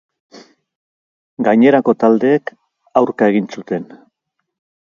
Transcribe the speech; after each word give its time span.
Gainerako 1.49 1.95
taldeek 2.05 2.53
aurka 3.03 3.31
egin 3.35 3.55
zuten. 3.59 3.91